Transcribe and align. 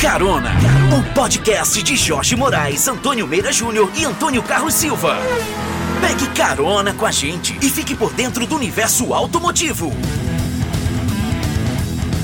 Carona, 0.00 0.52
o 0.96 1.12
podcast 1.12 1.82
de 1.82 1.96
Jorge 1.96 2.36
Moraes, 2.36 2.86
Antônio 2.86 3.26
Meira 3.26 3.50
Júnior 3.50 3.90
e 3.96 4.04
Antônio 4.04 4.40
Carlos 4.44 4.74
Silva. 4.74 5.16
Pegue 6.00 6.28
carona 6.36 6.94
com 6.94 7.04
a 7.04 7.10
gente 7.10 7.58
e 7.60 7.68
fique 7.68 7.96
por 7.96 8.12
dentro 8.12 8.46
do 8.46 8.54
universo 8.54 9.12
automotivo. 9.12 9.90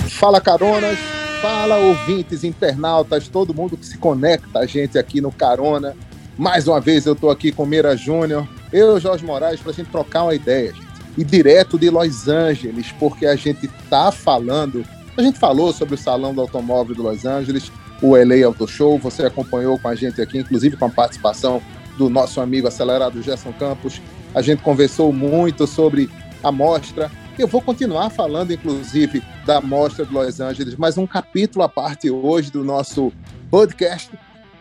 Fala 0.08 0.40
caronas, 0.40 0.97
fala 1.42 1.79
ouvintes, 1.79 2.45
internautas, 2.45 3.26
todo 3.26 3.53
mundo 3.53 3.77
que 3.77 3.85
se 3.85 3.99
conecta 3.99 4.61
a 4.61 4.67
gente 4.67 4.97
aqui 4.97 5.21
no 5.21 5.33
Carona. 5.33 5.97
Mais 6.38 6.69
uma 6.69 6.81
vez 6.81 7.06
eu 7.06 7.15
estou 7.15 7.29
aqui 7.29 7.51
com 7.51 7.67
Meira 7.67 7.97
Júnior, 7.97 8.47
eu 8.72 8.97
e 8.97 9.01
Jorge 9.01 9.25
Moraes 9.25 9.59
para 9.59 9.72
a 9.72 9.75
gente 9.75 9.91
trocar 9.91 10.22
uma 10.22 10.35
ideia, 10.35 10.72
gente. 10.72 10.87
E 11.19 11.25
direto 11.25 11.77
de 11.77 11.91
Los 11.91 12.29
Angeles, 12.29 12.95
porque 13.01 13.27
a 13.27 13.35
gente 13.35 13.67
tá 13.91 14.13
falando 14.13 14.85
a 15.17 15.22
gente 15.22 15.38
falou 15.38 15.72
sobre 15.72 15.94
o 15.94 15.99
Salão 15.99 16.34
do 16.34 16.41
Automóvel 16.41 16.95
de 16.95 17.01
Los 17.01 17.25
Angeles, 17.25 17.70
o 18.02 18.16
LA 18.16 18.45
Auto 18.45 18.66
Show, 18.66 18.98
você 18.98 19.25
acompanhou 19.25 19.79
com 19.79 19.89
a 19.89 19.95
gente 19.95 20.20
aqui, 20.20 20.39
inclusive 20.39 20.77
com 20.77 20.87
a 20.87 20.91
participação 20.91 21.62
do 21.97 22.11
nosso 22.11 22.41
amigo 22.41 22.66
acelerado 22.66 23.23
Gerson 23.23 23.53
Campos. 23.53 24.01
A 24.34 24.42
gente 24.42 24.62
conversou 24.62 25.12
muito 25.12 25.66
sobre 25.66 26.11
a 26.42 26.51
mostra. 26.51 27.11
Eu 27.39 27.47
vou 27.47 27.62
continuar 27.62 28.11
falando, 28.11 28.53
inclusive, 28.53 29.23
da 29.47 29.61
mostra 29.61 30.05
de 30.05 30.12
Los 30.12 30.41
Angeles, 30.41 30.75
mas 30.77 30.98
um 30.98 31.06
capítulo 31.06 31.65
à 31.65 31.69
parte 31.69 32.11
hoje 32.11 32.51
do 32.51 32.65
nosso 32.65 33.12
podcast 33.51 34.11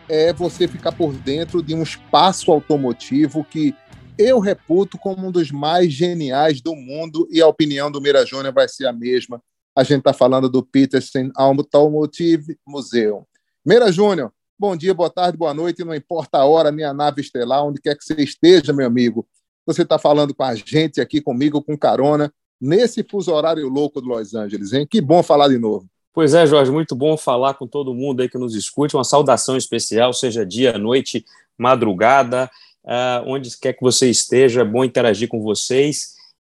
é 0.08 0.32
você 0.32 0.68
ficar 0.68 0.92
por 0.92 1.12
dentro 1.12 1.62
de 1.62 1.74
um 1.74 1.82
espaço 1.82 2.52
automotivo 2.52 3.44
que 3.44 3.74
eu 4.16 4.38
reputo 4.38 4.96
como 4.96 5.26
um 5.26 5.32
dos 5.32 5.50
mais 5.50 5.92
geniais 5.92 6.60
do 6.60 6.76
mundo 6.76 7.26
e 7.30 7.40
a 7.40 7.48
opinião 7.48 7.90
do 7.90 8.00
Mira 8.00 8.24
Júnior 8.24 8.54
vai 8.54 8.68
ser 8.68 8.86
a 8.86 8.92
mesma 8.92 9.40
a 9.76 9.82
gente 9.82 9.98
está 9.98 10.12
falando 10.12 10.48
do 10.48 10.62
Peterson 10.62 11.30
Automotive 11.34 12.56
Museum. 12.66 13.24
Meira 13.64 13.90
Júnior, 13.90 14.32
bom 14.58 14.76
dia, 14.76 14.94
boa 14.94 15.10
tarde, 15.10 15.36
boa 15.36 15.52
noite, 15.52 15.84
não 15.84 15.94
importa 15.94 16.38
a 16.38 16.44
hora 16.44 16.70
nem 16.70 16.84
a 16.84 16.94
nave 16.94 17.20
estelar, 17.20 17.64
onde 17.64 17.80
quer 17.80 17.96
que 17.96 18.04
você 18.04 18.14
esteja, 18.22 18.72
meu 18.72 18.86
amigo. 18.86 19.26
Você 19.66 19.82
está 19.82 19.98
falando 19.98 20.34
com 20.34 20.44
a 20.44 20.54
gente 20.54 21.00
aqui 21.00 21.20
comigo, 21.20 21.62
com 21.62 21.76
carona, 21.76 22.32
nesse 22.60 23.02
fuso 23.02 23.32
horário 23.32 23.68
louco 23.68 24.00
de 24.00 24.06
Los 24.06 24.34
Angeles, 24.34 24.72
hein? 24.72 24.86
Que 24.88 25.00
bom 25.00 25.22
falar 25.22 25.48
de 25.48 25.58
novo. 25.58 25.88
Pois 26.12 26.32
é, 26.32 26.46
Jorge, 26.46 26.70
muito 26.70 26.94
bom 26.94 27.16
falar 27.16 27.54
com 27.54 27.66
todo 27.66 27.92
mundo 27.92 28.22
aí 28.22 28.28
que 28.28 28.38
nos 28.38 28.54
escute. 28.54 28.94
Uma 28.94 29.02
saudação 29.02 29.56
especial, 29.56 30.12
seja 30.12 30.46
dia, 30.46 30.78
noite, 30.78 31.24
madrugada, 31.58 32.48
uh, 32.84 33.26
onde 33.26 33.50
quer 33.58 33.72
que 33.72 33.82
você 33.82 34.08
esteja, 34.08 34.60
é 34.60 34.64
bom 34.64 34.84
interagir 34.84 35.28
com 35.28 35.42
vocês. 35.42 36.13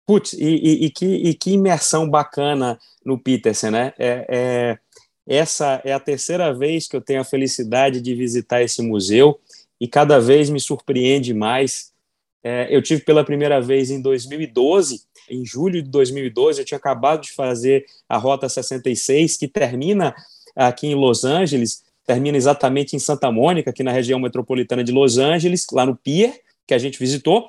Putz, 0.07 0.35
e, 0.35 0.45
e, 0.45 0.85
e, 0.87 0.91
que, 0.91 1.07
e 1.07 1.35
que 1.35 1.53
imersão 1.53 2.09
bacana 2.09 2.79
no 3.05 3.19
Peterson, 3.19 3.71
né? 3.71 3.95
É, 3.99 4.27
é, 4.29 4.79
essa 5.27 5.81
é 5.85 5.93
a 5.93 6.01
terceira 6.01 6.53
vez 6.53 6.87
que 6.87 6.95
eu 6.95 7.01
tenho 7.01 7.21
a 7.21 7.25
felicidade 7.25 8.01
de 8.01 8.15
visitar 8.15 8.63
esse 8.63 8.83
museu 8.83 9.41
e 9.81 9.89
cada 9.89 10.21
vez 10.21 10.51
me 10.51 10.61
surpreende 10.61 11.33
mais. 11.33 11.93
É, 12.43 12.69
eu 12.71 12.83
tive 12.83 13.03
pela 13.03 13.25
primeira 13.25 13.61
vez 13.61 13.91
em 13.91 14.03
2012, 14.03 15.03
em 15.31 15.45
julho 15.47 15.83
de 15.83 15.89
2012, 15.89 16.61
eu 16.61 16.65
tinha 16.65 16.77
acabado 16.77 17.23
de 17.23 17.33
fazer 17.33 17.87
a 18.07 18.19
Rota 18.19 18.49
66, 18.49 19.39
que 19.39 19.49
termina 19.49 20.15
aqui 20.55 20.89
em 20.89 20.95
Los 20.95 21.25
Angeles, 21.25 21.83
termina 22.07 22.37
exatamente 22.37 22.95
em 22.95 22.99
Santa 22.99 23.33
Mônica, 23.33 23.71
aqui 23.71 23.83
na 23.83 23.93
região 23.93 24.21
metropolitana 24.21 24.85
de 24.85 24.93
Los 24.93 25.17
Angeles, 25.17 25.67
lá 25.73 25.87
no 25.87 25.97
Pier, 25.97 26.39
que 26.67 26.75
a 26.75 26.79
gente 26.79 26.99
visitou, 26.99 27.47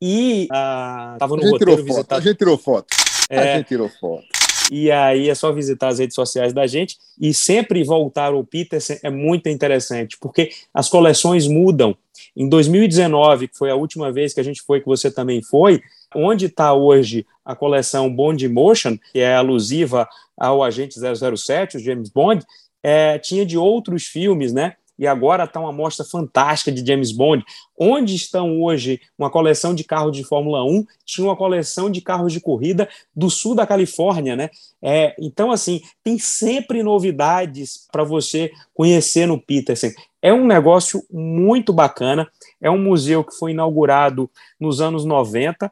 e 0.00 0.48
ah, 0.50 1.16
no 1.20 1.50
roteiro 1.50 1.82
visitar... 1.84 2.16
A 2.16 2.20
gente 2.20 2.36
tirou 2.36 2.56
foto, 2.56 2.86
é, 3.28 3.38
a 3.38 3.56
gente 3.56 3.66
tirou 3.66 3.88
foto. 3.88 4.24
E 4.70 4.90
aí 4.90 5.28
é 5.28 5.34
só 5.34 5.50
visitar 5.52 5.88
as 5.88 5.98
redes 5.98 6.14
sociais 6.14 6.52
da 6.52 6.66
gente 6.66 6.96
e 7.20 7.32
sempre 7.32 7.82
voltar 7.82 8.32
ao 8.32 8.44
Peterson 8.44 8.96
é 9.02 9.10
muito 9.10 9.48
interessante, 9.48 10.16
porque 10.20 10.50
as 10.72 10.88
coleções 10.88 11.46
mudam. 11.46 11.96
Em 12.36 12.48
2019, 12.48 13.48
que 13.48 13.56
foi 13.56 13.70
a 13.70 13.74
última 13.74 14.12
vez 14.12 14.34
que 14.34 14.40
a 14.40 14.44
gente 14.44 14.62
foi, 14.62 14.80
que 14.80 14.86
você 14.86 15.10
também 15.10 15.42
foi, 15.42 15.80
onde 16.14 16.46
está 16.46 16.72
hoje 16.72 17.26
a 17.44 17.56
coleção 17.56 18.14
Bond 18.14 18.46
Motion, 18.48 18.96
que 19.12 19.20
é 19.20 19.34
alusiva 19.34 20.08
ao 20.36 20.62
Agente 20.62 20.96
007, 20.98 21.78
o 21.78 21.80
James 21.80 22.10
Bond, 22.10 22.44
é, 22.82 23.18
tinha 23.18 23.44
de 23.44 23.58
outros 23.58 24.04
filmes, 24.04 24.52
né? 24.52 24.74
E 24.98 25.06
agora 25.06 25.44
está 25.44 25.60
uma 25.60 25.70
amostra 25.70 26.04
fantástica 26.04 26.72
de 26.72 26.84
James 26.84 27.12
Bond. 27.12 27.44
Onde 27.78 28.14
estão 28.14 28.60
hoje 28.60 29.00
uma 29.16 29.30
coleção 29.30 29.74
de 29.74 29.84
carros 29.84 30.16
de 30.16 30.24
Fórmula 30.24 30.64
1? 30.64 30.84
Tinha 31.04 31.26
uma 31.26 31.36
coleção 31.36 31.88
de 31.88 32.00
carros 32.00 32.32
de 32.32 32.40
corrida 32.40 32.88
do 33.14 33.30
sul 33.30 33.54
da 33.54 33.66
Califórnia, 33.66 34.34
né? 34.34 34.50
É, 34.82 35.14
então, 35.20 35.52
assim, 35.52 35.80
tem 36.02 36.18
sempre 36.18 36.82
novidades 36.82 37.86
para 37.92 38.02
você 38.02 38.50
conhecer 38.74 39.26
no 39.26 39.40
Peterson. 39.40 39.90
É 40.20 40.32
um 40.32 40.46
negócio 40.46 41.04
muito 41.10 41.72
bacana. 41.72 42.28
É 42.60 42.68
um 42.68 42.78
museu 42.82 43.22
que 43.22 43.34
foi 43.34 43.52
inaugurado 43.52 44.28
nos 44.58 44.80
anos 44.80 45.04
90, 45.04 45.70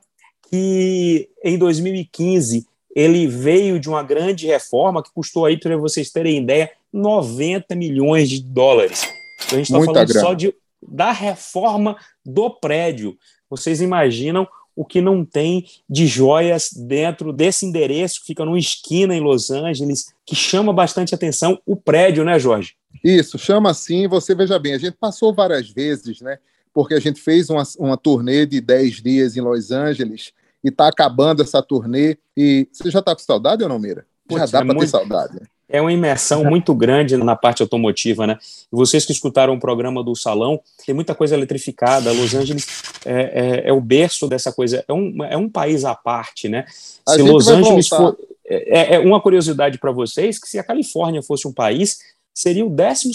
que 0.48 1.28
em 1.42 1.58
2015 1.58 2.64
ele 2.96 3.26
veio 3.26 3.78
de 3.78 3.90
uma 3.90 4.02
grande 4.02 4.46
reforma 4.46 5.02
que 5.02 5.12
custou 5.12 5.44
aí, 5.44 5.58
para 5.58 5.76
vocês 5.76 6.10
terem 6.10 6.38
ideia, 6.38 6.70
90 6.96 7.74
milhões 7.74 8.28
de 8.28 8.42
dólares. 8.42 9.02
Então, 9.44 9.58
a 9.58 9.62
gente 9.62 9.72
está 9.72 9.84
falando 9.84 10.08
grana. 10.08 10.20
só 10.20 10.34
de, 10.34 10.54
da 10.82 11.12
reforma 11.12 11.96
do 12.24 12.50
prédio. 12.50 13.16
Vocês 13.48 13.80
imaginam 13.80 14.48
o 14.74 14.84
que 14.84 15.00
não 15.00 15.24
tem 15.24 15.66
de 15.88 16.06
joias 16.06 16.70
dentro 16.72 17.32
desse 17.32 17.64
endereço 17.64 18.20
que 18.20 18.26
fica 18.26 18.44
numa 18.44 18.58
esquina 18.58 19.14
em 19.14 19.20
Los 19.20 19.50
Angeles, 19.50 20.12
que 20.24 20.36
chama 20.36 20.72
bastante 20.72 21.14
atenção 21.14 21.60
o 21.64 21.76
prédio, 21.76 22.24
né, 22.24 22.38
Jorge? 22.38 22.74
Isso, 23.02 23.38
chama 23.38 23.72
sim. 23.72 24.06
Você 24.06 24.34
veja 24.34 24.58
bem, 24.58 24.74
a 24.74 24.78
gente 24.78 24.96
passou 24.98 25.32
várias 25.32 25.70
vezes, 25.70 26.20
né? 26.20 26.38
Porque 26.74 26.94
a 26.94 27.00
gente 27.00 27.20
fez 27.20 27.48
uma, 27.48 27.62
uma 27.78 27.96
turnê 27.96 28.44
de 28.44 28.60
10 28.60 29.02
dias 29.02 29.36
em 29.36 29.40
Los 29.40 29.70
Angeles 29.70 30.32
e 30.62 30.68
está 30.68 30.88
acabando 30.88 31.42
essa 31.42 31.62
turnê. 31.62 32.18
E 32.36 32.68
você 32.70 32.90
já 32.90 32.98
está 32.98 33.14
com 33.14 33.22
saudade 33.22 33.62
ou 33.62 33.68
não, 33.68 33.78
Mira? 33.78 34.04
Já 34.30 34.46
dá 34.46 34.58
é 34.58 34.64
para 34.64 34.64
muito... 34.64 34.80
ter 34.80 34.88
saudade. 34.88 35.40
É 35.68 35.80
uma 35.80 35.92
imersão 35.92 36.44
muito 36.44 36.74
grande 36.74 37.16
na 37.16 37.34
parte 37.34 37.62
automotiva, 37.62 38.26
né? 38.26 38.38
Vocês 38.70 39.04
que 39.04 39.12
escutaram 39.12 39.54
o 39.54 39.60
programa 39.60 40.02
do 40.02 40.14
Salão, 40.14 40.60
tem 40.84 40.94
muita 40.94 41.14
coisa 41.14 41.34
eletrificada. 41.34 42.12
Los 42.12 42.34
Angeles 42.34 42.66
é, 43.04 43.64
é, 43.64 43.68
é 43.68 43.72
o 43.72 43.80
berço 43.80 44.28
dessa 44.28 44.52
coisa. 44.52 44.84
É 44.86 44.92
um, 44.92 45.24
é 45.24 45.36
um 45.36 45.48
país 45.48 45.84
à 45.84 45.94
parte, 45.94 46.48
né? 46.48 46.64
A 47.06 47.14
se 47.14 47.22
Los 47.22 47.48
Angeles 47.48 47.88
for. 47.88 48.16
É, 48.48 48.94
é 48.94 48.98
uma 49.00 49.20
curiosidade 49.20 49.76
para 49.76 49.90
vocês 49.90 50.38
que 50.38 50.48
se 50.48 50.56
a 50.56 50.62
Califórnia 50.62 51.20
fosse 51.20 51.48
um 51.48 51.52
país, 51.52 51.98
seria 52.32 52.64
o 52.64 52.70
12 52.70 53.10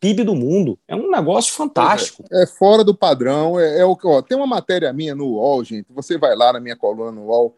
PIB 0.00 0.24
do 0.24 0.34
mundo. 0.34 0.78
É 0.86 0.94
um 0.94 1.10
negócio 1.10 1.52
fantástico. 1.52 2.24
É, 2.32 2.44
é 2.44 2.46
fora 2.46 2.84
do 2.84 2.94
padrão. 2.94 3.58
É, 3.58 3.80
é 3.80 3.84
o 3.84 3.96
que 3.96 4.06
tem 4.28 4.38
uma 4.38 4.46
matéria 4.46 4.92
minha 4.92 5.14
no 5.14 5.26
UOL, 5.26 5.64
gente. 5.64 5.92
Você 5.92 6.16
vai 6.16 6.36
lá 6.36 6.52
na 6.52 6.60
minha 6.60 6.76
coluna 6.76 7.10
no 7.10 7.26
UOL 7.26 7.56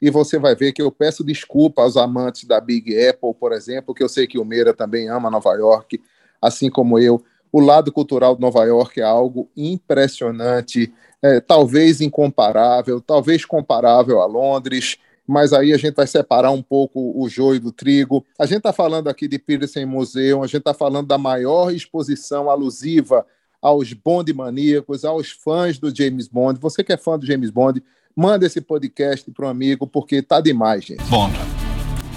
e 0.00 0.10
você 0.10 0.38
vai 0.38 0.54
ver 0.54 0.72
que 0.72 0.82
eu 0.82 0.90
peço 0.90 1.24
desculpa 1.24 1.82
aos 1.82 1.96
amantes 1.96 2.44
da 2.44 2.60
Big 2.60 2.92
Apple, 3.08 3.34
por 3.34 3.52
exemplo, 3.52 3.94
que 3.94 4.02
eu 4.02 4.08
sei 4.08 4.26
que 4.26 4.38
o 4.38 4.44
Meira 4.44 4.74
também 4.74 5.08
ama 5.08 5.30
Nova 5.30 5.54
York, 5.54 6.00
assim 6.40 6.70
como 6.70 6.98
eu. 6.98 7.22
O 7.50 7.60
lado 7.60 7.90
cultural 7.90 8.34
de 8.34 8.40
Nova 8.40 8.64
York 8.64 9.00
é 9.00 9.04
algo 9.04 9.48
impressionante, 9.56 10.92
é, 11.22 11.40
talvez 11.40 12.00
incomparável, 12.00 13.00
talvez 13.00 13.44
comparável 13.44 14.20
a 14.20 14.26
Londres, 14.26 14.98
mas 15.26 15.52
aí 15.52 15.72
a 15.72 15.76
gente 15.76 15.94
vai 15.94 16.06
separar 16.06 16.50
um 16.50 16.62
pouco 16.62 17.12
o 17.20 17.28
joio 17.28 17.58
do 17.58 17.72
trigo. 17.72 18.24
A 18.38 18.46
gente 18.46 18.58
está 18.58 18.72
falando 18.72 19.08
aqui 19.08 19.26
de 19.26 19.38
Peterson 19.38 19.86
Museum, 19.86 20.42
a 20.42 20.46
gente 20.46 20.58
está 20.58 20.74
falando 20.74 21.08
da 21.08 21.18
maior 21.18 21.72
exposição 21.72 22.48
alusiva 22.48 23.26
aos 23.60 23.92
Bond 23.92 24.32
maníacos, 24.32 25.04
aos 25.04 25.30
fãs 25.30 25.78
do 25.78 25.94
James 25.94 26.28
Bond. 26.28 26.60
Você 26.60 26.84
que 26.84 26.92
é 26.92 26.96
fã 26.96 27.18
do 27.18 27.26
James 27.26 27.50
Bond, 27.50 27.82
Manda 28.18 28.46
esse 28.46 28.62
podcast 28.62 29.30
para 29.30 29.44
um 29.44 29.50
amigo, 29.50 29.86
porque 29.86 30.22
tá 30.22 30.40
demais, 30.40 30.86
gente. 30.86 31.04
Bond. 31.10 31.34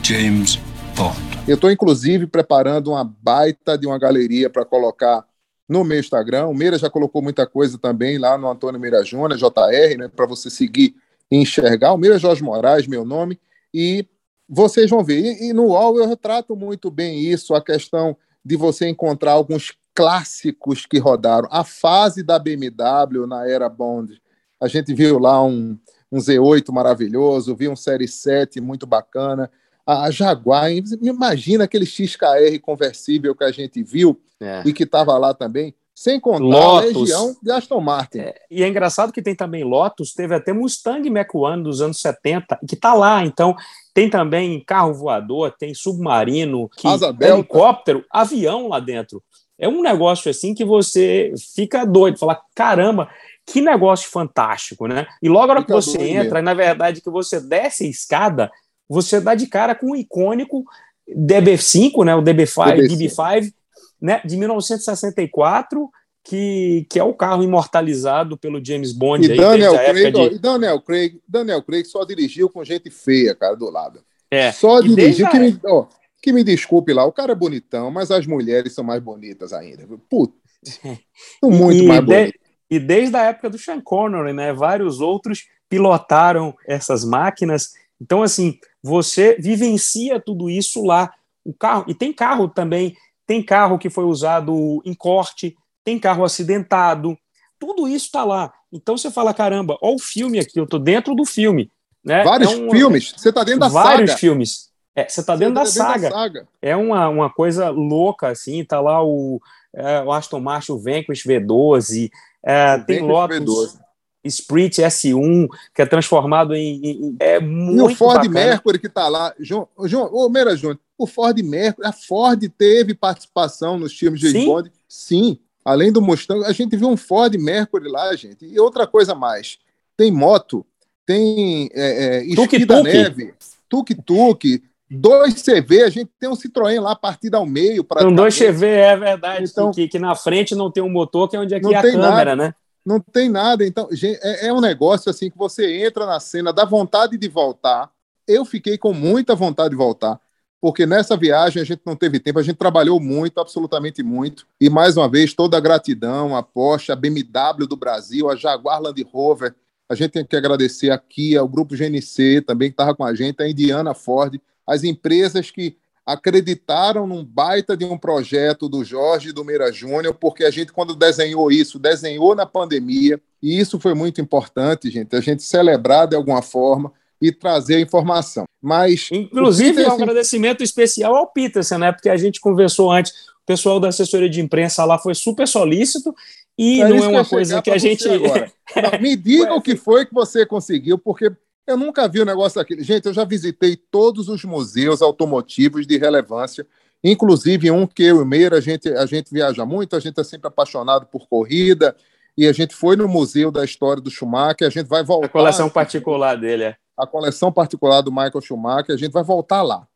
James 0.01 0.55
Bond. 0.95 1.19
Eu 1.45 1.55
estou, 1.55 1.69
inclusive, 1.69 2.25
preparando 2.25 2.91
uma 2.91 3.03
baita 3.03 3.77
de 3.77 3.85
uma 3.85 3.99
galeria 3.99 4.49
para 4.49 4.63
colocar 4.63 5.25
no 5.67 5.83
meu 5.83 5.99
Instagram. 5.99 6.47
O 6.47 6.53
Meira 6.53 6.77
já 6.77 6.89
colocou 6.89 7.21
muita 7.21 7.45
coisa 7.45 7.77
também 7.77 8.17
lá 8.17 8.37
no 8.37 8.49
Antônio 8.49 8.79
Meira 8.79 9.03
Júnior, 9.03 9.37
JR, 9.37 9.97
né, 9.97 10.07
para 10.07 10.25
você 10.25 10.49
seguir 10.49 10.95
e 11.29 11.35
enxergar. 11.35 11.91
O 11.91 11.97
Meira 11.97 12.17
Jorge 12.17 12.41
Moraes, 12.41 12.87
meu 12.87 13.03
nome, 13.03 13.37
e 13.73 14.07
vocês 14.47 14.89
vão 14.89 15.03
ver. 15.03 15.19
E, 15.19 15.49
e 15.49 15.53
no 15.53 15.65
UOL 15.65 15.99
eu 15.99 16.07
retrato 16.07 16.55
muito 16.55 16.89
bem 16.89 17.19
isso, 17.19 17.53
a 17.53 17.61
questão 17.61 18.15
de 18.43 18.55
você 18.55 18.87
encontrar 18.87 19.33
alguns 19.33 19.73
clássicos 19.93 20.85
que 20.85 20.97
rodaram. 20.97 21.49
A 21.51 21.65
fase 21.65 22.23
da 22.23 22.39
BMW 22.39 23.27
na 23.27 23.45
era 23.45 23.67
Bond 23.67 24.17
a 24.59 24.67
gente 24.67 24.93
viu 24.93 25.19
lá 25.19 25.43
um, 25.43 25.77
um 26.11 26.17
Z8 26.17 26.71
maravilhoso, 26.71 27.55
viu 27.55 27.71
um 27.71 27.75
Série 27.75 28.07
7 28.07 28.59
muito 28.59 28.85
bacana. 28.85 29.49
A 29.85 30.11
Jaguar, 30.11 30.71
imagina 31.01 31.63
aquele 31.63 31.85
XKR 31.85 32.59
conversível 32.61 33.35
que 33.35 33.43
a 33.43 33.51
gente 33.51 33.81
viu 33.81 34.19
é. 34.39 34.61
e 34.65 34.71
que 34.71 34.83
estava 34.83 35.17
lá 35.17 35.33
também. 35.33 35.73
Sem 35.95 36.17
contar 36.17 36.45
Lotus. 36.45 36.95
a 36.95 36.99
Legião 36.99 37.35
de 37.43 37.51
Aston 37.51 37.81
Martin. 37.81 38.19
É, 38.19 38.35
e 38.49 38.63
é 38.63 38.67
engraçado 38.67 39.11
que 39.11 39.21
tem 39.21 39.35
também 39.35 39.65
Lotus, 39.65 40.13
teve 40.13 40.33
até 40.33 40.53
Mustang 40.53 41.09
Mach-1 41.09 41.61
dos 41.61 41.81
anos 41.81 41.99
70, 41.99 42.57
que 42.65 42.77
tá 42.77 42.93
lá, 42.93 43.25
então 43.25 43.53
tem 43.93 44.09
também 44.09 44.63
carro 44.63 44.93
voador, 44.93 45.53
tem 45.59 45.73
submarino, 45.73 46.69
que, 46.69 46.87
helicóptero, 47.19 48.05
avião 48.09 48.69
lá 48.69 48.79
dentro. 48.79 49.21
É 49.57 49.67
um 49.67 49.81
negócio 49.81 50.31
assim 50.31 50.53
que 50.53 50.63
você 50.63 51.33
fica 51.53 51.83
doido, 51.83 52.17
fala, 52.17 52.39
caramba, 52.55 53.09
que 53.51 53.61
negócio 53.61 54.09
fantástico, 54.09 54.87
né? 54.87 55.07
E 55.21 55.27
logo 55.29 55.47
na 55.47 55.53
hora 55.53 55.63
que 55.63 55.71
você 55.71 55.97
entra, 56.01 56.41
na 56.41 56.53
verdade, 56.53 57.01
que 57.01 57.09
você 57.09 57.39
desce 57.39 57.85
a 57.85 57.87
escada, 57.89 58.51
você 58.87 59.19
dá 59.19 59.33
de 59.35 59.47
cara 59.47 59.73
com 59.73 59.91
o 59.91 59.95
icônico 59.95 60.63
DB5, 61.09 62.05
né? 62.05 62.15
O 62.15 62.21
DB5, 62.21 62.75
DB5. 62.75 62.87
DB5, 62.87 63.53
né? 64.01 64.21
De 64.23 64.37
1964, 64.37 65.89
que, 66.23 66.85
que 66.89 66.99
é 66.99 67.03
o 67.03 67.13
carro 67.13 67.43
imortalizado 67.43 68.37
pelo 68.37 68.63
James 68.63 68.91
Bond 68.91 69.27
E 69.27 69.31
aí, 69.31 69.37
Daniel 69.37 69.73
Craig, 69.73 70.11
de... 70.11 70.35
e 70.35 70.39
Daniel 70.39 70.81
Craig, 70.81 71.19
Daniel 71.27 71.63
Craig 71.63 71.85
só 71.85 72.03
dirigiu 72.03 72.49
com 72.49 72.63
gente 72.63 72.89
feia, 72.89 73.33
cara, 73.33 73.55
do 73.55 73.69
lado. 73.69 74.01
É, 74.29 74.51
Só 74.51 74.79
dirigiu. 74.79 75.25
a- 75.25 75.29
Que 75.31 75.39
me, 75.39 75.59
ó, 75.65 75.85
que 76.21 76.31
me 76.31 76.43
desculpe 76.43 76.93
lá, 76.93 77.03
o 77.05 77.11
cara 77.11 77.31
é 77.31 77.35
bonitão, 77.35 77.89
mas 77.89 78.11
as 78.11 78.27
mulheres 78.27 78.73
são 78.73 78.83
mais 78.83 79.01
bonitas 79.01 79.53
ainda. 79.53 79.87
são 81.41 81.49
muito 81.49 81.81
e 81.83 81.87
mais 81.87 82.01
de- 82.01 82.05
bonitas. 82.05 82.48
E 82.69 82.79
desde 82.79 83.15
a 83.15 83.23
época 83.23 83.49
do 83.49 83.57
Sean 83.57 83.81
Connery, 83.81 84.33
né? 84.33 84.53
Vários 84.53 85.01
outros 85.01 85.47
pilotaram 85.67 86.55
essas 86.67 87.03
máquinas. 87.03 87.73
Então, 88.01 88.21
assim, 88.23 88.57
você 88.81 89.35
vivencia 89.39 90.19
tudo 90.19 90.49
isso 90.49 90.83
lá. 90.85 91.11
O 91.45 91.53
carro, 91.53 91.85
e 91.87 91.93
tem 91.93 92.11
carro 92.13 92.47
também, 92.47 92.95
tem 93.25 93.41
carro 93.43 93.77
que 93.79 93.89
foi 93.89 94.03
usado 94.03 94.81
em 94.85 94.93
corte, 94.93 95.55
tem 95.83 95.97
carro 95.99 96.23
acidentado, 96.23 97.17
tudo 97.57 97.87
isso 97.87 98.05
está 98.05 98.23
lá. 98.23 98.53
Então 98.71 98.97
você 98.97 99.09
fala, 99.09 99.33
caramba, 99.33 99.77
olha 99.81 99.95
o 99.95 99.99
filme 99.99 100.39
aqui, 100.39 100.59
eu 100.59 100.67
tô 100.67 100.77
dentro 100.77 101.15
do 101.15 101.25
filme. 101.25 101.71
Né? 102.03 102.23
Vários 102.23 102.51
É 102.51 102.55
um- 102.55 102.69
filmes, 102.71 103.13
você 103.17 103.31
tá 103.33 103.43
dentro 103.43 103.61
da 103.61 103.67
vários 103.67 104.11
saga. 104.11 104.19
filmes. 104.19 104.69
É, 104.95 105.07
você 105.07 105.21
está 105.21 105.35
dentro, 105.35 105.53
da, 105.55 105.65
Você 105.65 105.77
saga. 105.79 106.09
saga. 106.09 106.47
É 106.61 106.75
uma, 106.75 107.07
uma 107.09 107.29
coisa 107.29 107.69
louca, 107.69 108.27
assim, 108.29 108.63
tá 108.65 108.79
lá 108.81 109.03
o, 109.03 109.41
é, 109.75 110.01
o 110.01 110.11
Aston 110.11 110.39
Martin 110.39 110.71
o 110.73 110.79
Vanquish 110.79 111.23
V12, 111.25 112.09
é, 112.43 112.75
O 112.75 112.85
tem 112.85 112.99
Vanquish 112.99 113.07
Lotus 113.11 113.73
V12. 113.75 113.79
Sprint 114.25 114.81
S1, 114.81 115.47
que 115.73 115.81
é 115.81 115.85
transformado 115.85 116.53
em... 116.53 116.81
em- 116.85 117.15
é 117.19 117.37
E 117.37 117.39
muito 117.39 117.93
o 117.93 117.95
Ford 117.95 118.17
bacana. 118.17 118.33
Mercury 118.33 118.77
que 118.79 118.89
tá 118.89 119.07
lá. 119.07 119.33
João, 119.39 119.67
João 119.85 120.09
ô, 120.13 120.27
Meira 120.29 120.55
Júnior, 120.57 120.77
o 120.97 121.07
Ford 121.07 121.37
Mercury, 121.41 121.87
a 121.87 121.93
Ford 121.93 122.43
teve 122.57 122.93
participação 122.93 123.79
nos 123.79 123.97
filmes 123.97 124.19
de 124.19 124.31
Sim? 124.31 124.45
Bond? 124.45 124.71
Sim. 124.89 125.39
Além 125.63 125.91
do 125.91 126.01
Mustang, 126.01 126.43
a 126.45 126.51
gente 126.51 126.75
viu 126.75 126.89
um 126.89 126.97
Ford 126.97 127.33
Mercury 127.35 127.89
lá, 127.89 128.13
gente. 128.15 128.45
E 128.45 128.59
outra 128.59 128.85
coisa 128.85 129.15
mais, 129.15 129.57
tem 129.95 130.11
moto, 130.11 130.65
tem 131.05 131.69
é, 131.73 132.17
é, 132.17 132.23
esqui 132.25 132.65
da 132.65 132.83
neve, 132.83 133.33
tuk-tuk, 133.69 134.61
dois 134.89 135.41
CV, 135.41 135.83
a 135.83 135.89
gente 135.89 136.09
tem 136.19 136.29
um 136.29 136.33
Citroën 136.33 136.79
lá 136.81 136.95
partido 136.95 137.35
ao 137.35 137.45
meio. 137.45 137.85
São 137.99 138.13
dois 138.13 138.35
praticamente. 138.35 138.59
CV, 138.59 138.65
é 138.67 138.97
verdade, 138.97 139.43
Então- 139.49 139.71
que, 139.71 139.87
que 139.87 139.99
na 139.99 140.15
frente 140.15 140.55
não 140.55 140.71
tem 140.71 140.83
um 140.83 140.89
motor, 140.89 141.29
que 141.29 141.35
é 141.35 141.39
onde 141.39 141.53
é 141.53 141.59
que 141.59 141.63
Não 141.65 141.71
é 141.73 141.75
a 141.75 141.81
câmera, 141.81 142.35
né? 142.35 142.53
Não 142.85 142.99
tem 142.99 143.29
nada. 143.29 143.65
Então, 143.65 143.87
gente, 143.91 144.19
é, 144.23 144.47
é 144.47 144.53
um 144.53 144.61
negócio 144.61 145.09
assim 145.11 145.29
que 145.29 145.37
você 145.37 145.85
entra 145.85 146.05
na 146.05 146.19
cena, 146.19 146.51
dá 146.51 146.65
vontade 146.65 147.17
de 147.17 147.27
voltar. 147.27 147.89
Eu 148.27 148.45
fiquei 148.45 148.77
com 148.77 148.93
muita 148.93 149.35
vontade 149.35 149.71
de 149.71 149.75
voltar, 149.75 150.19
porque 150.61 150.85
nessa 150.85 151.15
viagem 151.17 151.61
a 151.61 151.65
gente 151.65 151.81
não 151.85 151.95
teve 151.95 152.19
tempo, 152.19 152.39
a 152.39 152.43
gente 152.43 152.55
trabalhou 152.57 152.99
muito, 152.99 153.39
absolutamente 153.39 154.01
muito. 154.01 154.47
E 154.59 154.69
mais 154.69 154.97
uma 154.97 155.07
vez, 155.09 155.33
toda 155.33 155.57
a 155.57 155.59
gratidão 155.59 156.35
à 156.35 156.41
Porsche, 156.41 156.91
à 156.91 156.95
BMW 156.95 157.67
do 157.67 157.75
Brasil, 157.75 158.29
a 158.29 158.35
Jaguar 158.35 158.81
Land 158.81 159.03
Rover. 159.11 159.53
A 159.89 159.95
gente 159.95 160.11
tem 160.11 160.25
que 160.25 160.35
agradecer 160.35 160.91
aqui 160.91 161.35
ao 161.35 161.47
Grupo 161.47 161.75
GNC 161.75 162.41
também, 162.41 162.69
que 162.69 162.73
estava 162.73 162.95
com 162.95 163.03
a 163.03 163.13
gente, 163.13 163.41
a 163.41 163.49
Indiana 163.49 163.93
Ford, 163.95 164.39
as 164.69 164.83
empresas 164.83 165.49
que 165.49 165.75
acreditaram 166.05 167.05
num 167.05 167.23
baita 167.23 167.77
de 167.77 167.85
um 167.85 167.97
projeto 167.97 168.67
do 168.67 168.83
Jorge 168.83 169.29
e 169.29 169.33
do 169.33 169.45
Meira 169.45 169.71
Júnior, 169.71 170.15
porque 170.15 170.43
a 170.43 170.49
gente, 170.49 170.71
quando 170.71 170.95
desenhou 170.95 171.51
isso, 171.51 171.77
desenhou 171.77 172.33
na 172.33 172.45
pandemia, 172.45 173.19
e 173.41 173.59
isso 173.59 173.79
foi 173.79 173.93
muito 173.93 174.19
importante, 174.19 174.89
gente, 174.89 175.15
a 175.15 175.21
gente 175.21 175.43
celebrar 175.43 176.07
de 176.07 176.15
alguma 176.15 176.41
forma 176.41 176.91
e 177.21 177.31
trazer 177.31 177.75
a 177.75 177.81
informação. 177.81 178.45
Mas. 178.61 179.09
Inclusive, 179.11 179.81
é 179.83 179.87
um 179.87 179.91
assim, 179.91 180.03
agradecimento 180.03 180.63
especial 180.63 181.15
ao 181.15 181.27
Peterson, 181.27 181.77
né? 181.77 181.91
Porque 181.91 182.09
a 182.09 182.17
gente 182.17 182.39
conversou 182.39 182.91
antes, 182.91 183.11
o 183.11 183.45
pessoal 183.45 183.79
da 183.79 183.89
assessoria 183.89 184.29
de 184.29 184.41
imprensa 184.41 184.85
lá 184.85 184.97
foi 184.97 185.13
super 185.13 185.47
solícito 185.47 186.13
e 186.57 186.81
É 186.81 186.89
não 186.89 187.03
é 187.03 187.07
uma 187.07 187.25
coisa 187.25 187.61
que 187.61 187.71
a 187.71 187.77
gente. 187.77 188.03
Não, 188.09 188.99
me 189.01 189.15
diga 189.15 189.53
o 189.55 189.61
que 189.61 189.75
foi 189.75 190.05
que 190.05 190.13
você 190.13 190.45
conseguiu, 190.45 190.97
porque 190.97 191.31
eu 191.69 191.77
nunca 191.77 192.07
vi 192.07 192.19
o 192.19 192.25
negócio 192.25 192.59
daquele. 192.59 192.83
Gente, 192.83 193.05
eu 193.05 193.13
já 193.13 193.23
visitei 193.23 193.75
todos 193.75 194.27
os 194.27 194.43
museus 194.43 195.01
automotivos 195.01 195.85
de 195.85 195.97
relevância, 195.97 196.65
inclusive 197.03 197.69
um 197.71 197.85
que 197.85 198.03
eu 198.03 198.17
e 198.17 198.21
o 198.21 198.25
Meira, 198.25 198.57
a 198.57 198.61
gente, 198.61 198.89
a 198.89 199.05
gente 199.05 199.31
viaja 199.31 199.65
muito, 199.65 199.95
a 199.95 199.99
gente 199.99 200.19
é 200.19 200.23
sempre 200.23 200.47
apaixonado 200.47 201.05
por 201.05 201.27
corrida, 201.27 201.95
e 202.37 202.47
a 202.47 202.53
gente 202.53 202.73
foi 202.73 202.95
no 202.95 203.07
Museu 203.07 203.51
da 203.51 203.63
História 203.63 204.01
do 204.01 204.09
Schumacher, 204.09 204.67
a 204.67 204.69
gente 204.69 204.87
vai 204.87 205.03
voltar. 205.03 205.27
A 205.27 205.29
coleção 205.29 205.69
particular 205.69 206.35
dele, 206.35 206.63
é. 206.63 206.75
a 206.97 207.05
coleção 207.05 207.51
particular 207.51 208.01
do 208.01 208.11
Michael 208.11 208.41
Schumacher, 208.41 208.95
a 208.95 208.97
gente 208.97 209.11
vai 209.11 209.23
voltar 209.23 209.61
lá. 209.61 209.87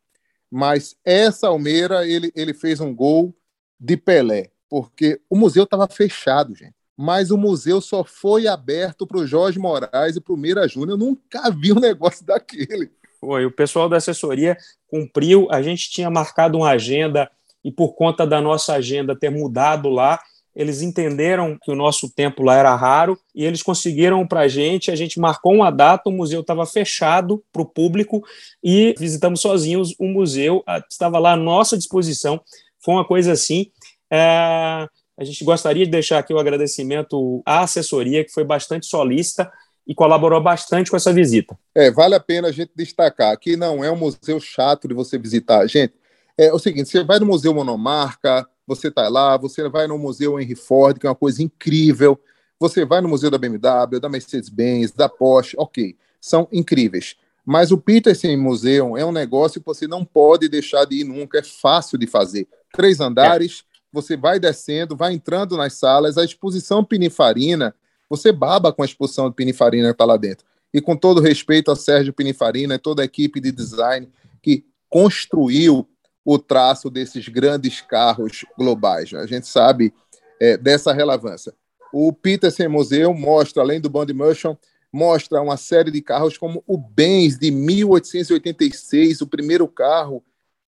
Mas 0.50 0.94
essa 1.04 1.48
Almeida, 1.48 2.06
ele, 2.06 2.30
ele 2.36 2.54
fez 2.54 2.80
um 2.80 2.94
gol 2.94 3.34
de 3.80 3.96
Pelé, 3.96 4.50
porque 4.68 5.20
o 5.28 5.36
museu 5.36 5.64
estava 5.64 5.88
fechado, 5.88 6.54
gente. 6.54 6.83
Mas 6.96 7.30
o 7.30 7.36
museu 7.36 7.80
só 7.80 8.04
foi 8.04 8.46
aberto 8.46 9.06
para 9.06 9.18
o 9.18 9.26
Jorge 9.26 9.58
Moraes 9.58 10.16
e 10.16 10.20
para 10.20 10.32
o 10.32 10.36
Meira 10.36 10.68
Júnior. 10.68 10.90
Eu 10.90 11.06
nunca 11.06 11.50
vi 11.50 11.72
um 11.72 11.80
negócio 11.80 12.24
daquele. 12.24 12.90
Foi, 13.20 13.46
o 13.46 13.50
pessoal 13.50 13.88
da 13.88 13.96
assessoria 13.96 14.56
cumpriu, 14.86 15.48
a 15.50 15.62
gente 15.62 15.90
tinha 15.90 16.10
marcado 16.10 16.58
uma 16.58 16.70
agenda 16.70 17.30
e 17.64 17.72
por 17.72 17.94
conta 17.94 18.26
da 18.26 18.40
nossa 18.40 18.74
agenda 18.74 19.16
ter 19.16 19.30
mudado 19.30 19.88
lá, 19.88 20.20
eles 20.54 20.82
entenderam 20.82 21.58
que 21.60 21.70
o 21.70 21.74
nosso 21.74 22.08
tempo 22.08 22.42
lá 22.42 22.56
era 22.56 22.74
raro 22.76 23.18
e 23.34 23.44
eles 23.44 23.62
conseguiram 23.62 24.24
para 24.26 24.40
a 24.40 24.48
gente, 24.48 24.90
a 24.90 24.94
gente 24.94 25.18
marcou 25.18 25.52
uma 25.52 25.70
data, 25.70 26.08
o 26.08 26.12
museu 26.12 26.42
estava 26.42 26.64
fechado 26.64 27.42
para 27.52 27.62
o 27.62 27.66
público 27.66 28.22
e 28.62 28.94
visitamos 28.98 29.40
sozinhos 29.40 29.94
o 29.98 30.06
museu, 30.06 30.62
ah, 30.66 30.82
estava 30.88 31.18
lá 31.18 31.32
à 31.32 31.36
nossa 31.36 31.76
disposição, 31.76 32.40
foi 32.78 32.94
uma 32.94 33.04
coisa 33.04 33.32
assim, 33.32 33.72
é, 34.12 34.86
a 35.16 35.24
gente 35.24 35.44
gostaria 35.44 35.84
de 35.84 35.90
deixar 35.90 36.18
aqui 36.18 36.32
o 36.32 36.38
agradecimento 36.38 37.42
à 37.46 37.60
assessoria, 37.60 38.24
que 38.24 38.32
foi 38.32 38.44
bastante 38.44 38.86
solícita 38.86 39.50
e 39.86 39.94
colaborou 39.94 40.42
bastante 40.42 40.90
com 40.90 40.96
essa 40.96 41.12
visita. 41.12 41.58
É, 41.74 41.90
vale 41.90 42.14
a 42.14 42.20
pena 42.20 42.48
a 42.48 42.52
gente 42.52 42.72
destacar 42.74 43.38
que 43.38 43.56
não 43.56 43.84
é 43.84 43.90
um 43.90 43.96
museu 43.96 44.40
chato 44.40 44.88
de 44.88 44.94
você 44.94 45.18
visitar. 45.18 45.66
Gente, 45.66 45.94
é 46.36 46.52
o 46.52 46.58
seguinte: 46.58 46.88
você 46.88 47.04
vai 47.04 47.18
no 47.18 47.26
Museu 47.26 47.54
Monomarca, 47.54 48.46
você 48.66 48.88
está 48.88 49.08
lá, 49.08 49.36
você 49.36 49.68
vai 49.68 49.86
no 49.86 49.98
Museu 49.98 50.40
Henry 50.40 50.54
Ford, 50.54 50.98
que 50.98 51.06
é 51.06 51.10
uma 51.10 51.14
coisa 51.14 51.42
incrível, 51.42 52.18
você 52.58 52.84
vai 52.84 53.00
no 53.00 53.08
Museu 53.08 53.30
da 53.30 53.38
BMW, 53.38 54.00
da 54.00 54.08
Mercedes-Benz, 54.08 54.92
da 54.92 55.08
Porsche, 55.08 55.54
ok, 55.58 55.96
são 56.20 56.48
incríveis. 56.50 57.16
Mas 57.44 57.70
o 57.70 57.76
Peterson 57.76 58.34
Museum 58.38 58.96
é 58.96 59.04
um 59.04 59.12
negócio 59.12 59.60
que 59.60 59.66
você 59.66 59.86
não 59.86 60.02
pode 60.02 60.48
deixar 60.48 60.86
de 60.86 61.00
ir 61.00 61.04
nunca, 61.04 61.38
é 61.38 61.42
fácil 61.42 61.98
de 61.98 62.06
fazer. 62.06 62.48
Três 62.72 63.00
andares, 63.00 63.64
é. 63.70 63.73
Você 63.94 64.16
vai 64.16 64.40
descendo, 64.40 64.96
vai 64.96 65.14
entrando 65.14 65.56
nas 65.56 65.74
salas, 65.74 66.18
a 66.18 66.24
exposição 66.24 66.84
Pinifarina, 66.84 67.72
você 68.10 68.32
baba 68.32 68.72
com 68.72 68.82
a 68.82 68.84
exposição 68.84 69.30
de 69.30 69.36
Pinifarina 69.36 69.88
que 69.88 69.92
está 69.92 70.04
lá 70.04 70.16
dentro. 70.16 70.44
E 70.72 70.80
com 70.80 70.96
todo 70.96 71.20
respeito 71.20 71.70
a 71.70 71.76
Sérgio 71.76 72.12
Pinifarina 72.12 72.74
e 72.74 72.78
toda 72.78 73.02
a 73.02 73.04
equipe 73.04 73.40
de 73.40 73.52
design 73.52 74.10
que 74.42 74.66
construiu 74.90 75.88
o 76.24 76.38
traço 76.38 76.90
desses 76.90 77.28
grandes 77.28 77.80
carros 77.80 78.44
globais. 78.58 79.12
Né? 79.12 79.20
A 79.20 79.26
gente 79.26 79.46
sabe 79.46 79.94
é, 80.40 80.56
dessa 80.56 80.92
relevância. 80.92 81.54
O 81.92 82.12
Peterson 82.12 82.68
Museu 82.68 83.14
mostra, 83.14 83.62
além 83.62 83.80
do 83.80 83.88
Bond 83.88 84.12
Motion, 84.12 84.56
mostra 84.92 85.40
uma 85.40 85.56
série 85.56 85.92
de 85.92 86.02
carros 86.02 86.36
como 86.36 86.64
o 86.66 86.76
Benz 86.76 87.38
de 87.38 87.52
1886, 87.52 89.20
o 89.20 89.26
primeiro 89.26 89.68
carro 89.68 90.24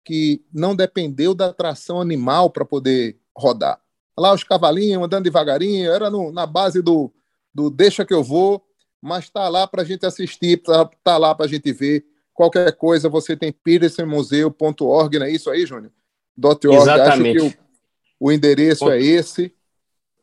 que 0.07 0.41
não 0.55 0.77
dependeu 0.77 1.35
da 1.35 1.53
tração 1.53 2.01
animal 2.01 2.49
para 2.49 2.65
poder 2.65 3.19
rodar. 3.37 3.81
Lá 4.17 4.33
os 4.33 4.45
cavalinhos 4.45 5.03
andando 5.03 5.25
devagarinho, 5.25 5.91
era 5.91 6.09
no, 6.09 6.31
na 6.31 6.47
base 6.47 6.81
do, 6.81 7.13
do 7.53 7.69
deixa 7.69 8.05
que 8.05 8.15
eu 8.15 8.23
vou, 8.23 8.65
mas 9.03 9.25
está 9.25 9.49
lá 9.49 9.67
para 9.67 9.83
a 9.83 9.85
gente 9.85 10.07
assistir, 10.07 10.59
está 10.59 10.89
tá 11.03 11.19
lá 11.19 11.35
para 11.35 11.47
a 11.47 11.49
gente 11.49 11.73
ver. 11.73 12.07
Qualquer 12.33 12.71
coisa, 12.77 13.09
você 13.09 13.37
tem 13.37 13.51
petersonmuseu.org, 13.51 15.19
não 15.19 15.27
é 15.27 15.31
isso 15.31 15.51
aí, 15.51 15.67
Júnior? 15.67 15.93
.org. 16.41 16.67
Exatamente. 16.67 17.39
Acho 17.39 17.51
que 17.51 17.59
o, 18.21 18.29
o 18.29 18.33
endereço 18.33 18.85
Ponto. 18.85 18.93
é 18.93 19.03
esse. 19.03 19.53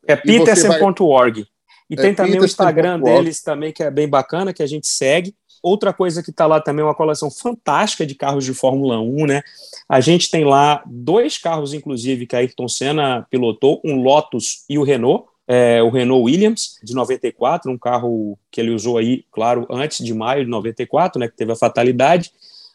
É 0.06 0.16
peterson.org. 0.16 1.40
Vai... 1.42 1.48
E 1.90 1.96
tem 1.96 2.12
é 2.12 2.14
também 2.14 2.40
o 2.40 2.44
Instagram 2.44 3.00
deles 3.00 3.42
também, 3.42 3.70
que 3.70 3.82
é 3.82 3.90
bem 3.90 4.08
bacana, 4.08 4.54
que 4.54 4.62
a 4.62 4.66
gente 4.66 4.86
segue. 4.86 5.36
Outra 5.64 5.94
coisa 5.94 6.22
que 6.22 6.28
está 6.28 6.44
lá 6.44 6.60
também 6.60 6.82
é 6.82 6.86
uma 6.86 6.94
coleção 6.94 7.30
fantástica 7.30 8.04
de 8.04 8.14
carros 8.14 8.44
de 8.44 8.52
Fórmula 8.52 9.00
1, 9.00 9.26
né? 9.26 9.42
A 9.88 9.98
gente 9.98 10.30
tem 10.30 10.44
lá 10.44 10.82
dois 10.84 11.38
carros, 11.38 11.72
inclusive, 11.72 12.26
que 12.26 12.36
a 12.36 12.40
Ayrton 12.40 12.68
Senna 12.68 13.26
pilotou, 13.30 13.80
um 13.82 14.02
Lotus 14.02 14.66
e 14.68 14.78
o 14.78 14.82
Renault. 14.82 15.24
É, 15.48 15.82
o 15.82 15.88
Renault 15.88 16.22
Williams, 16.22 16.78
de 16.82 16.94
94, 16.94 17.72
um 17.72 17.78
carro 17.78 18.38
que 18.50 18.60
ele 18.60 18.72
usou 18.72 18.98
aí, 18.98 19.24
claro, 19.32 19.66
antes 19.70 20.04
de 20.04 20.12
maio 20.12 20.44
de 20.44 20.50
94, 20.50 21.18
né, 21.18 21.28
que 21.28 21.36
teve 21.36 21.52
a 21.52 21.56
fatalidade. 21.56 22.30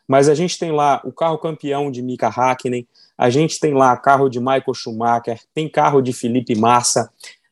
Mas 0.08 0.28
a 0.28 0.34
gente 0.34 0.58
tem 0.58 0.72
lá 0.72 1.00
o 1.04 1.12
carro 1.12 1.38
campeão 1.38 1.92
de 1.92 2.02
Mika 2.02 2.28
Hakkinen, 2.28 2.88
a 3.16 3.30
gente 3.30 3.60
tem 3.60 3.76
lá 3.76 3.96
carro 3.98 4.30
de 4.30 4.40
Michael 4.40 4.74
Schumacher, 4.74 5.40
tem 5.54 5.70
carro 5.70 6.02
de 6.02 6.12
Felipe 6.12 6.56
Massa, 6.56 7.12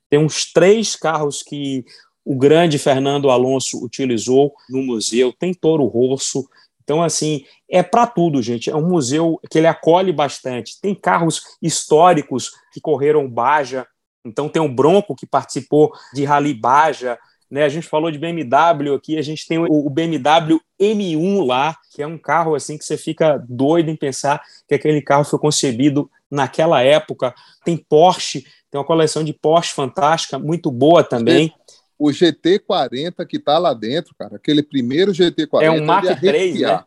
tem 0.09 0.17
uns 0.17 0.51
três 0.51 0.95
carros 0.95 1.43
que 1.43 1.85
o 2.27 2.35
grande 2.35 2.77
Fernando 2.77 3.29
Alonso 3.29 3.81
utilizou 3.81 4.53
no 4.69 4.83
museu, 4.83 5.31
tem 5.31 5.53
Toro 5.53 5.85
Rosso. 5.85 6.45
Então, 6.83 7.01
assim, 7.01 7.45
é 7.69 7.81
para 7.81 8.05
tudo, 8.05 8.41
gente. 8.41 8.69
É 8.69 8.75
um 8.75 8.85
museu 8.85 9.39
que 9.49 9.57
ele 9.57 9.67
acolhe 9.67 10.11
bastante. 10.11 10.77
Tem 10.81 10.93
carros 10.93 11.41
históricos 11.61 12.51
que 12.73 12.81
correram 12.81 13.29
Baja. 13.29 13.87
Então, 14.25 14.49
tem 14.49 14.61
o 14.61 14.67
Bronco 14.67 15.15
que 15.15 15.25
participou 15.25 15.93
de 16.13 16.25
Rally 16.25 16.53
Baja. 16.53 17.17
Né, 17.49 17.63
a 17.63 17.69
gente 17.69 17.87
falou 17.87 18.11
de 18.11 18.19
BMW 18.19 18.93
aqui, 18.93 19.17
a 19.17 19.21
gente 19.21 19.47
tem 19.47 19.57
o 19.57 19.89
BMW 19.89 20.59
M1 20.77 21.45
lá, 21.45 21.77
que 21.95 22.01
é 22.01 22.07
um 22.07 22.17
carro 22.17 22.55
assim 22.55 22.77
que 22.77 22.83
você 22.83 22.97
fica 22.97 23.41
doido 23.47 23.89
em 23.89 23.95
pensar 23.95 24.41
que 24.67 24.75
aquele 24.75 25.01
carro 25.01 25.23
foi 25.23 25.39
concebido 25.39 26.11
naquela 26.29 26.83
época. 26.83 27.33
Tem 27.63 27.77
Porsche, 27.77 28.43
tem 28.69 28.77
uma 28.77 28.85
coleção 28.85 29.23
de 29.23 29.31
Porsche 29.31 29.73
fantástica, 29.73 30.37
muito 30.37 30.69
boa 30.69 31.05
também. 31.05 31.53
O 31.97 32.09
GT40 32.09 33.25
que 33.25 33.37
está 33.37 33.57
lá 33.57 33.73
dentro, 33.73 34.13
cara, 34.17 34.35
aquele 34.35 34.61
primeiro 34.61 35.11
GT40. 35.11 35.61
É 35.61 35.71
um 35.71 35.85
Mark 35.85 36.23
III, 36.23 36.59
né? 36.59 36.83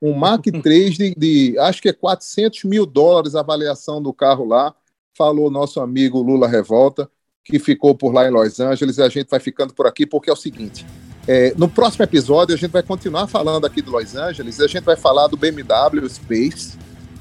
Um 0.00 0.14
Mark 0.14 0.46
III 0.48 0.90
de, 0.90 1.14
de, 1.14 1.58
acho 1.58 1.80
que 1.80 1.88
é 1.88 1.92
400 1.92 2.64
mil 2.64 2.84
dólares 2.86 3.34
a 3.34 3.40
avaliação 3.40 4.02
do 4.02 4.12
carro 4.12 4.44
lá. 4.44 4.74
Falou 5.16 5.50
nosso 5.50 5.80
amigo 5.80 6.22
Lula 6.22 6.48
Revolta, 6.48 7.10
que 7.44 7.58
ficou 7.58 7.94
por 7.94 8.12
lá 8.12 8.26
em 8.26 8.30
Los 8.30 8.60
Angeles, 8.60 8.98
e 8.98 9.02
a 9.02 9.08
gente 9.08 9.28
vai 9.28 9.40
ficando 9.40 9.74
por 9.74 9.86
aqui 9.86 10.06
porque 10.06 10.30
é 10.30 10.32
o 10.32 10.36
seguinte: 10.36 10.86
é, 11.26 11.52
no 11.56 11.68
próximo 11.68 12.04
episódio 12.04 12.54
a 12.54 12.58
gente 12.58 12.70
vai 12.70 12.82
continuar 12.82 13.26
falando 13.26 13.66
aqui 13.66 13.82
de 13.82 13.90
Los 13.90 14.14
Angeles, 14.14 14.58
e 14.58 14.64
a 14.64 14.68
gente 14.68 14.84
vai 14.84 14.96
falar 14.96 15.26
do 15.26 15.36
BMW 15.36 16.08
Space, 16.08 16.78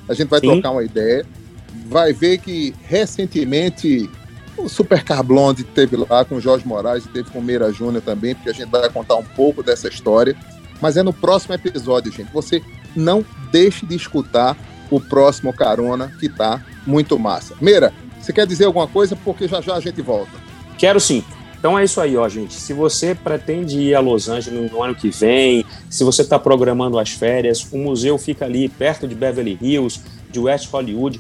a 0.08 0.14
gente 0.14 0.28
vai 0.28 0.40
Sim. 0.40 0.48
trocar 0.48 0.72
uma 0.72 0.84
ideia 0.84 1.26
vai 1.90 2.14
ver 2.14 2.38
que 2.38 2.74
recentemente 2.84 4.10
o 4.60 4.70
Supercar 4.70 5.24
Blonde 5.24 5.64
teve 5.64 5.96
lá 5.96 6.24
com 6.26 6.36
o 6.36 6.42
Jorge 6.42 6.68
Moraes 6.68 7.06
e 7.06 7.10
teve 7.10 7.30
com 7.30 7.40
o 7.40 7.44
Meira 7.44 7.72
Júnior 7.72 8.02
também, 8.02 8.36
porque 8.36 8.50
a 8.50 8.54
gente 8.54 8.70
vai 8.70 8.90
contar 8.90 9.16
um 9.16 9.24
pouco 9.24 9.64
dessa 9.64 9.88
história. 9.88 10.36
Mas 10.82 10.98
é 10.98 11.04
no 11.04 11.14
próximo 11.14 11.56
episódio, 11.56 12.12
gente. 12.12 12.32
Você 12.32 12.62
não 12.96 13.26
deixe 13.52 13.86
de 13.86 13.96
escutar 13.96 14.58
o 14.90 15.00
próximo 15.00 15.54
Carona, 15.54 16.12
que 16.20 16.30
tá 16.30 16.64
muito 16.86 17.20
massa. 17.20 17.56
Meira, 17.62 17.94
você 18.20 18.34
quer 18.34 18.48
dizer 18.48 18.66
alguma 18.66 18.88
coisa? 18.88 19.16
Porque 19.16 19.48
já 19.48 19.62
já 19.62 19.76
a 19.76 19.80
gente 19.80 20.02
volta. 20.02 20.32
Quero 20.78 21.00
sim. 21.00 21.24
Então 21.58 21.78
é 21.78 21.84
isso 21.84 22.00
aí, 22.00 22.16
ó, 22.16 22.28
gente. 22.30 22.54
Se 22.54 22.72
você 22.72 23.14
pretende 23.14 23.78
ir 23.78 23.94
a 23.94 24.00
Los 24.00 24.30
Angeles 24.30 24.72
no 24.72 24.82
ano 24.82 24.96
que 24.96 25.10
vem, 25.10 25.66
se 25.90 26.04
você 26.06 26.22
está 26.22 26.40
programando 26.40 26.98
as 26.98 27.10
férias, 27.10 27.68
o 27.72 27.78
museu 27.78 28.18
fica 28.18 28.46
ali 28.46 28.70
perto 28.70 29.06
de 29.06 29.14
Beverly 29.14 29.58
Hills, 29.62 30.00
de 30.32 30.40
West 30.40 30.70
Hollywood 30.72 31.20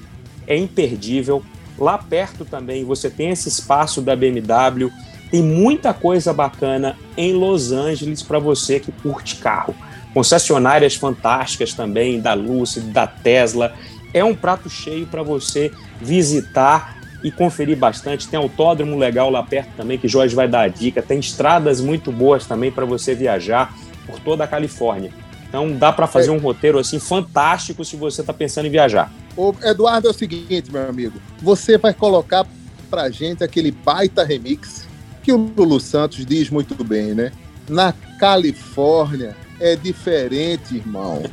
é 0.49 0.57
imperdível. 0.57 1.43
Lá 1.79 1.97
perto 1.97 2.43
também 2.43 2.83
você 2.83 3.09
tem 3.09 3.29
esse 3.29 3.47
espaço 3.47 4.01
da 4.01 4.15
BMW. 4.15 4.91
Tem 5.31 5.41
muita 5.41 5.93
coisa 5.93 6.33
bacana 6.33 6.97
em 7.15 7.33
Los 7.33 7.71
Angeles 7.71 8.21
para 8.21 8.39
você 8.39 8.79
que 8.79 8.91
curte 8.91 9.37
carro. 9.37 9.73
Concessionárias 10.13 10.95
fantásticas 10.95 11.73
também 11.73 12.19
da 12.19 12.33
Lucid, 12.33 12.85
da 12.85 13.07
Tesla. 13.07 13.73
É 14.13 14.23
um 14.23 14.35
prato 14.35 14.69
cheio 14.69 15.05
para 15.05 15.23
você 15.23 15.71
visitar 16.01 16.97
e 17.23 17.31
conferir 17.31 17.77
bastante. 17.77 18.27
Tem 18.27 18.39
autódromo 18.39 18.97
legal 18.97 19.29
lá 19.29 19.43
perto 19.43 19.69
também, 19.77 19.97
que 19.97 20.07
Jorge 20.07 20.35
vai 20.35 20.47
dar 20.47 20.61
a 20.61 20.67
dica. 20.67 21.01
Tem 21.01 21.19
estradas 21.19 21.79
muito 21.79 22.11
boas 22.11 22.45
também 22.45 22.71
para 22.71 22.85
você 22.85 23.13
viajar 23.13 23.73
por 24.05 24.19
toda 24.19 24.43
a 24.43 24.47
Califórnia. 24.47 25.11
Então 25.49 25.75
dá 25.75 25.91
para 25.91 26.07
fazer 26.07 26.29
é. 26.29 26.31
um 26.31 26.37
roteiro 26.37 26.77
assim 26.77 26.99
fantástico 26.99 27.83
se 27.83 27.95
você 27.95 28.21
está 28.21 28.31
pensando 28.31 28.67
em 28.67 28.71
viajar. 28.71 29.11
O 29.35 29.53
Eduardo 29.63 30.07
é 30.07 30.11
o 30.11 30.13
seguinte, 30.13 30.71
meu 30.71 30.87
amigo, 30.87 31.19
você 31.41 31.77
vai 31.77 31.93
colocar 31.93 32.45
pra 32.89 33.09
gente 33.09 33.43
aquele 33.43 33.71
baita 33.71 34.23
remix 34.23 34.87
que 35.23 35.31
o 35.31 35.37
Lulu 35.37 35.79
Santos 35.79 36.25
diz 36.25 36.49
muito 36.49 36.81
bem, 36.83 37.13
né? 37.13 37.31
Na 37.67 37.93
Califórnia 38.19 39.35
é 39.59 39.75
diferente, 39.75 40.75
irmão. 40.75 41.23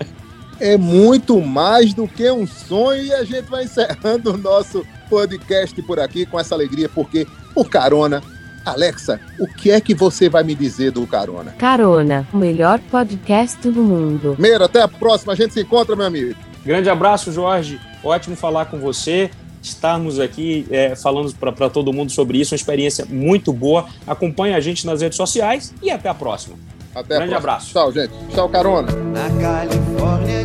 É 0.59 0.77
muito 0.77 1.41
mais 1.41 1.93
do 1.93 2.09
que 2.09 2.31
um 2.31 2.47
sonho 2.47 3.05
e 3.05 3.13
a 3.13 3.25
gente 3.25 3.43
vai 3.43 3.65
encerrando 3.65 4.33
o 4.33 4.37
nosso 4.39 4.87
podcast 5.09 5.81
por 5.83 6.01
aqui 6.01 6.25
com 6.25 6.41
essa 6.41 6.55
alegria, 6.55 6.89
porque 6.89 7.27
o 7.55 7.65
Carona 7.65 8.23
Alexa, 8.67 9.21
o 9.39 9.47
que 9.47 9.71
é 9.71 9.81
que 9.81 9.95
você 9.95 10.29
vai 10.29 10.43
me 10.43 10.55
dizer 10.55 10.91
do 10.91 11.07
Carona? 11.07 11.53
Carona, 11.53 12.27
o 12.33 12.37
melhor 12.37 12.81
podcast 12.91 13.57
do 13.69 13.83
mundo. 13.83 14.35
Meira, 14.39 14.65
até 14.65 14.83
a 14.83 14.89
próxima. 14.89 15.33
A 15.33 15.37
gente 15.37 15.55
se 15.55 15.61
encontra, 15.61 15.95
meu 15.95 16.05
amigo. 16.05 16.35
Grande 16.65 16.91
abraço, 16.91 17.33
Jorge. 17.33 17.81
Ótimo 18.03 18.35
falar 18.35 18.67
com 18.67 18.79
você. 18.79 19.31
Estarmos 19.63 20.19
aqui 20.19 20.67
é, 20.71 20.97
falando 20.97 21.33
para 21.35 21.71
todo 21.71 21.93
mundo 21.93 22.11
sobre 22.11 22.39
isso, 22.39 22.55
uma 22.55 22.57
experiência 22.57 23.07
muito 23.09 23.53
boa. 23.53 23.87
Acompanhe 24.07 24.55
a 24.55 24.61
gente 24.61 24.85
nas 24.85 25.01
redes 25.01 25.17
sociais 25.17 25.73
e 25.81 25.91
até 25.91 26.09
a 26.09 26.15
próxima. 26.15 26.57
Até 26.95 27.17
Grande 27.17 27.35
a 27.35 27.39
abraço. 27.39 27.73
Tchau, 27.73 27.93
gente. 27.93 28.13
Tchau, 28.33 28.49
Carona. 28.49 28.91
Na 28.91 29.29
Califórnia 29.41 30.45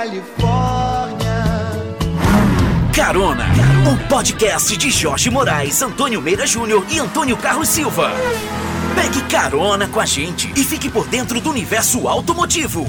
Califórnia. 0.00 1.44
Carona, 2.96 3.44
o 3.92 4.08
podcast 4.08 4.74
de 4.74 4.90
Jorge 4.90 5.28
Moraes, 5.28 5.82
Antônio 5.82 6.22
Meira 6.22 6.46
Júnior 6.46 6.86
e 6.88 6.98
Antônio 6.98 7.36
Carlos 7.36 7.68
Silva. 7.68 8.10
Pegue 8.94 9.20
carona 9.24 9.86
com 9.88 10.00
a 10.00 10.06
gente 10.06 10.50
e 10.56 10.64
fique 10.64 10.88
por 10.88 11.06
dentro 11.06 11.38
do 11.38 11.50
universo 11.50 12.08
automotivo. 12.08 12.86